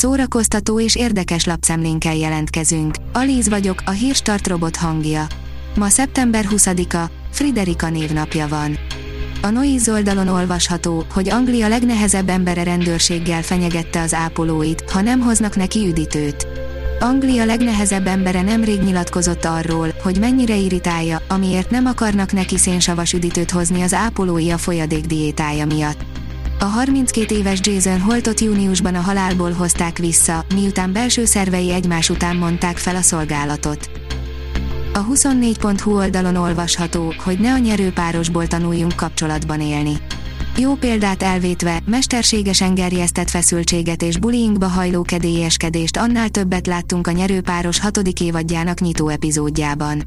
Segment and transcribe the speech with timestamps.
[0.00, 2.94] szórakoztató és érdekes lapszemlénkkel jelentkezünk.
[3.12, 5.26] Alíz vagyok, a hírstart robot hangja.
[5.76, 8.78] Ma szeptember 20-a, Friderika névnapja van.
[9.42, 15.56] A Noise oldalon olvasható, hogy Anglia legnehezebb embere rendőrséggel fenyegette az ápolóit, ha nem hoznak
[15.56, 16.46] neki üdítőt.
[17.00, 23.50] Anglia legnehezebb embere nemrég nyilatkozott arról, hogy mennyire irritálja, amiért nem akarnak neki szénsavas üdítőt
[23.50, 26.19] hozni az ápolói a folyadékdiétája miatt.
[26.62, 32.36] A 32 éves Jason Holtot júniusban a halálból hozták vissza, miután belső szervei egymás után
[32.36, 33.90] mondták fel a szolgálatot.
[34.94, 39.96] A 24.hu oldalon olvasható, hogy ne a nyerőpárosból tanuljunk kapcsolatban élni.
[40.58, 47.80] Jó példát elvétve, mesterségesen gerjesztett feszültséget és bullyingba hajló kedélyeskedést annál többet láttunk a nyerőpáros
[47.80, 50.02] hatodik évadjának nyitó epizódjában.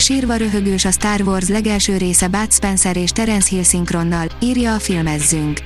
[0.00, 4.78] Sírva röhögős a Star Wars legelső része Bud Spencer és Terence Hill szinkronnal, írja a
[4.78, 5.60] filmezzünk.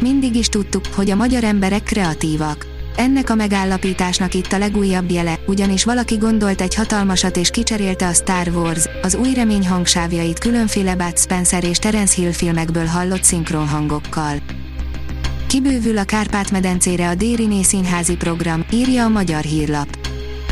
[0.00, 2.66] Mindig is tudtuk, hogy a magyar emberek kreatívak.
[2.96, 8.12] Ennek a megállapításnak itt a legújabb jele, ugyanis valaki gondolt egy hatalmasat és kicserélte a
[8.12, 14.36] Star Wars, az új remény hangsávjait különféle Bud Spencer és Terence Hill filmekből hallott szinkronhangokkal.
[15.46, 20.03] Kibővül a Kárpát-medencére a Dériné színházi program, írja a Magyar Hírlap.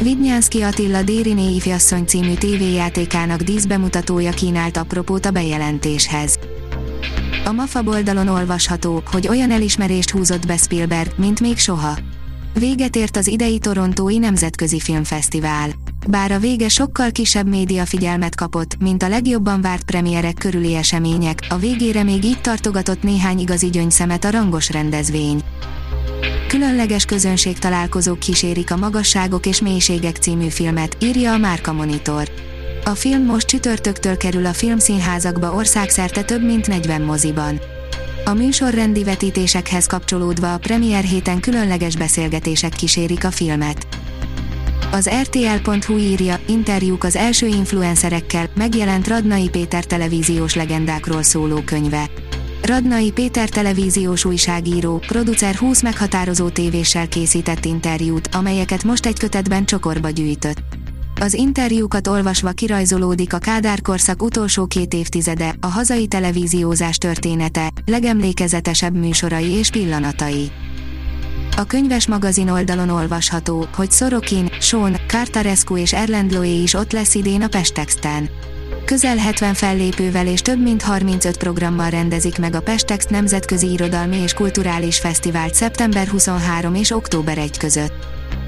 [0.03, 6.39] Vidnyánszki Attila Dériné ifjasszony című tévéjátékának díszbemutatója kínált apropót a bejelentéshez.
[7.45, 11.98] A MAFA oldalon olvasható, hogy olyan elismerést húzott be Spielberg, mint még soha.
[12.55, 15.70] Véget ért az idei Torontói Nemzetközi Filmfesztivál.
[16.08, 21.47] Bár a vége sokkal kisebb média figyelmet kapott, mint a legjobban várt premierek körüli események,
[21.48, 25.42] a végére még így tartogatott néhány igazi gyöngyszemet a rangos rendezvény.
[26.48, 32.28] Különleges közönség találkozók kísérik a Magasságok és Mélységek című filmet, írja a Márka Monitor.
[32.84, 37.61] A film most csütörtöktől kerül a filmszínházakba országszerte több mint 40 moziban.
[38.25, 43.86] A műsorrendi vetítésekhez kapcsolódva a premier héten különleges beszélgetések kísérik a filmet.
[44.91, 52.11] Az RTL.hu írja, interjúk az első influencerekkel, megjelent Radnai Péter televíziós legendákról szóló könyve.
[52.62, 60.11] Radnai Péter televíziós újságíró, producer 20 meghatározó tévéssel készített interjút, amelyeket most egy kötetben csokorba
[60.11, 60.62] gyűjtött.
[61.20, 68.96] Az interjúkat olvasva kirajzolódik a Kádár korszak utolsó két évtizede, a hazai televíziózás története, legemlékezetesebb
[68.96, 70.50] műsorai és pillanatai.
[71.56, 77.14] A könyves magazin oldalon olvasható, hogy Sorokin, Sean, Cartarescu és Erland Loé is ott lesz
[77.14, 78.29] idén a Pestexten.
[78.85, 84.33] Közel 70 fellépővel és több mint 35 programmal rendezik meg a Pestex Nemzetközi Irodalmi és
[84.33, 87.92] Kulturális Fesztivált szeptember 23 és október 1 között.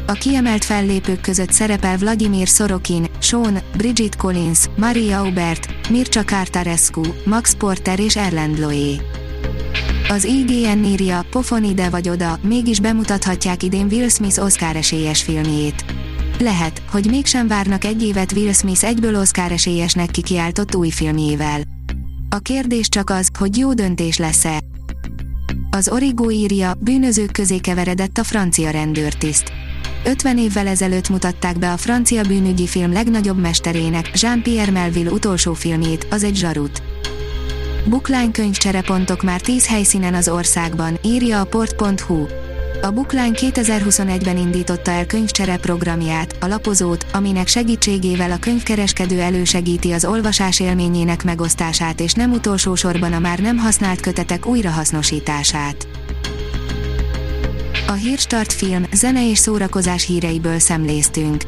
[0.07, 7.55] A kiemelt fellépők között szerepel Vladimir Sorokin, Sean, Bridget Collins, Maria Aubert, Mircea Cartarescu, Max
[7.55, 9.01] Porter és Erland Loé.
[10.09, 15.85] Az IGN írja, pofon ide vagy oda, mégis bemutathatják idén Will Smith Oscar esélyes filmjét.
[16.39, 21.61] Lehet, hogy mégsem várnak egy évet Will Smith egyből Oscar esélyesnek kikiáltott új filmjével.
[22.29, 24.61] A kérdés csak az, hogy jó döntés lesz-e.
[25.71, 29.53] Az Origo írja, bűnözők közé keveredett a francia rendőrtiszt.
[30.05, 36.07] 50 évvel ezelőtt mutatták be a francia bűnügyi film legnagyobb mesterének, Jean-Pierre Melville utolsó filmjét,
[36.11, 36.83] az egy zsarut.
[38.33, 42.27] Könyvcserepontok már 10 helyszínen az országban, írja a port.hu.
[42.85, 50.05] A Bookline 2021-ben indította el könyvcsere programját, a lapozót, aminek segítségével a könyvkereskedő elősegíti az
[50.05, 55.87] olvasás élményének megosztását és nem utolsó sorban a már nem használt kötetek újrahasznosítását.
[57.87, 61.45] A Hírstart film, zene és szórakozás híreiből szemléztünk.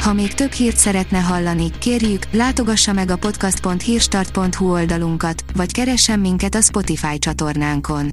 [0.00, 6.54] Ha még több hírt szeretne hallani, kérjük, látogassa meg a podcast.hírstart.hu oldalunkat, vagy keressen minket
[6.54, 8.12] a Spotify csatornánkon.